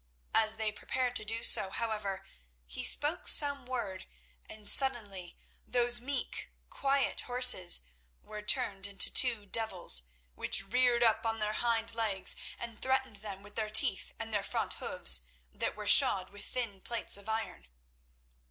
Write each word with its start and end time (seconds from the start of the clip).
As 0.33 0.57
they 0.57 0.71
prepared 0.71 1.15
to 1.17 1.23
do 1.23 1.43
so, 1.43 1.69
however, 1.69 2.25
he 2.65 2.83
spoke 2.83 3.27
some 3.27 3.67
word, 3.67 4.07
and 4.49 4.67
suddenly 4.67 5.37
those 5.67 6.01
meek, 6.01 6.49
quiet 6.71 7.21
horses 7.27 7.81
were 8.19 8.41
turned 8.41 8.87
into 8.87 9.13
two 9.13 9.45
devils, 9.45 10.01
which 10.33 10.63
reared 10.65 11.03
up 11.03 11.23
on 11.23 11.37
their 11.37 11.53
hind 11.53 11.93
legs 11.93 12.35
and 12.57 12.81
threatened 12.81 13.17
them 13.17 13.43
with 13.43 13.53
their 13.53 13.69
teeth 13.69 14.11
and 14.17 14.33
their 14.33 14.41
front 14.41 14.73
hoofs, 14.73 15.21
that 15.53 15.75
were 15.75 15.85
shod 15.85 16.31
with 16.31 16.45
thin 16.45 16.81
plates 16.81 17.15
of 17.15 17.29
iron. 17.29 17.67